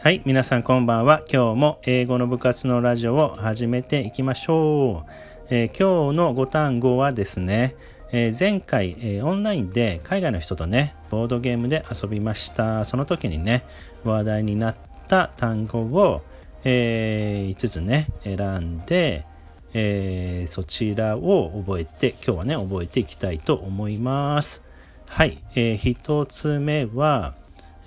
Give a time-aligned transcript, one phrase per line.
[0.00, 1.24] はい、皆さんこんばんは。
[1.28, 5.10] 今日も英語の部活のラジオを始めていきましょう。
[5.50, 7.74] えー、今日の5単語はですね、
[8.12, 12.84] えー、前回、えー、オンラインで海外の人とね、ボードゲームで遊びました。
[12.84, 13.64] その時にね、
[14.04, 14.76] 話題になっ
[15.08, 16.22] た単語を、
[16.62, 19.26] え、5つね、選んで、
[19.74, 24.64] え、そちらを覚えて、今日はね、覚えていきたいと思います。
[25.08, 27.34] はい、え、1つ目は、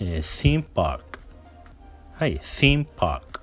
[0.01, 1.10] えー、theme park。
[2.21, 3.41] はい、theme park。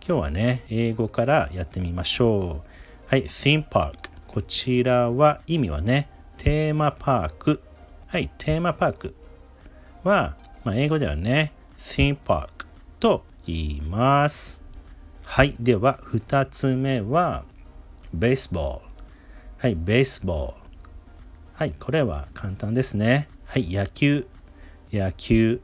[0.00, 3.06] 今日はね、英語からやってみましょう。
[3.06, 3.92] はい、theme park。
[4.26, 7.60] こちらは意味はね、テーマパーク。
[8.06, 9.14] はい、テーマパーク
[10.02, 12.48] は、まあ、英語ではね、theme park
[13.00, 14.62] と言います。
[15.22, 17.44] はい、では2つ目は、
[18.14, 18.84] ベースボール。
[19.58, 20.54] はい、ベースボール。
[21.52, 23.28] はい、これは簡単ですね。
[23.44, 24.26] はい、野球。
[24.90, 25.60] 野球。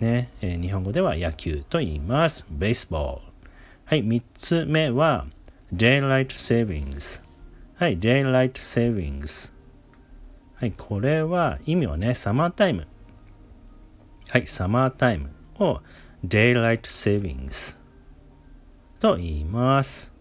[0.00, 2.46] ね、えー、日本語では野球と言います。
[2.50, 3.22] ベースボール。
[3.86, 5.26] はい、3つ目は、
[5.74, 7.24] daylight savings。
[7.76, 9.52] はい、daylight savings。
[10.56, 12.86] はい、これは意味はね、サマータイム。
[14.28, 15.80] はい、サマータイムを
[16.26, 17.78] daylight savings
[18.98, 20.12] と言います。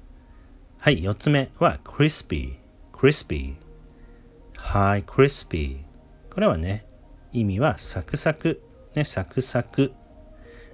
[0.80, 2.58] はい、4つ目は crispy。
[2.94, 3.56] crispy。
[4.58, 5.78] はい、crispy。
[6.30, 6.86] これはね、
[7.34, 8.62] 意味はサクサク。
[8.96, 9.94] ね、サクサク。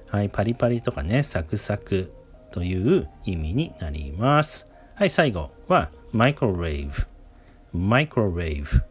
[0.08, 2.11] はい、パリパリとかね、サクサク
[2.52, 4.69] という意味になります。
[4.95, 7.78] はい、最後はマイクロウェーブ。
[7.78, 8.83] マイクロウェーブ。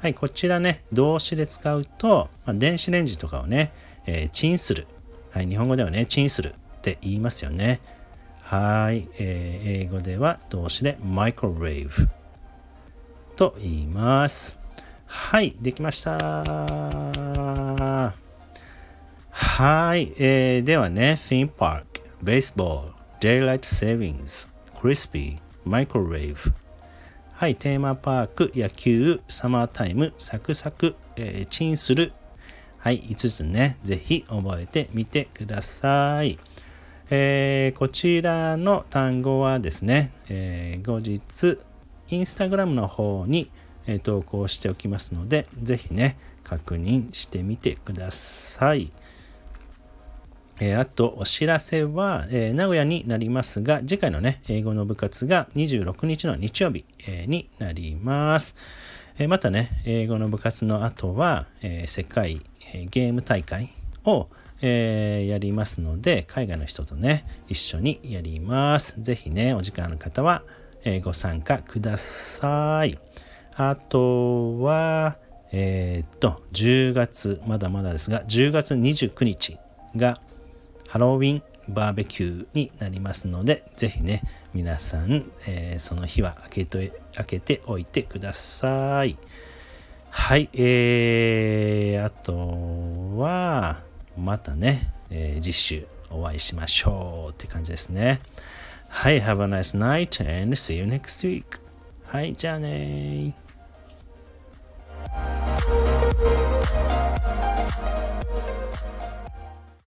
[0.00, 3.72] はい、こちらね、動詞で使うと、まあ、電子レンジとかをね、
[4.06, 4.86] えー、チンする。
[5.30, 7.80] はい、日本語ではね、チンするって言いますよね。
[8.42, 12.08] はい、えー、英語では動詞でマイクロウェーブ
[13.36, 14.58] と言います。
[15.06, 17.13] はい、できました。
[19.56, 21.84] はい、えー、ではね、theme park、
[22.24, 26.52] baseball、daylight savings、crispy、マイクロウェーブ。
[27.34, 32.12] はい、テーマパーク、野球、サマータイム、サクサク、えー、チンする。
[32.78, 36.36] はい、5つね、ぜひ覚えてみてください。
[37.10, 41.60] えー、こちらの単語はですね、えー、後日、
[42.08, 43.52] インスタグラムの方に、
[43.86, 48.90] えー、投稿しておきますので、ぜひね、確認してみてください。
[50.60, 58.56] えー、あと、お知らせは、えー、名古屋になりますが、次回のね、英語の部活が26日の日曜日、えー、になります。
[59.16, 62.40] えまたね、英語の部活の後は、え世界、
[62.72, 63.72] えゲーム大会
[64.04, 64.28] を、
[64.60, 69.00] えやりますので、海外の人とね、一緒にやります。
[69.00, 70.42] ぜひね、お時間の方は、
[70.84, 72.98] えご参加ください。
[73.54, 75.16] あとは、
[75.52, 79.58] えっと、10月、まだまだですが、10月29日
[79.94, 80.20] が、
[80.94, 84.22] ハロウィンバーベキューになりますので、ぜひね、
[84.52, 89.18] 皆さん、えー、その日は開けと開けておいてください。
[90.10, 93.82] はい、えー、あとは、
[94.16, 98.20] またね、えー、実習お会いしましょうって感じですね。
[98.88, 101.58] はい、have a nice night and see you next week.
[102.04, 103.34] はい、じゃあね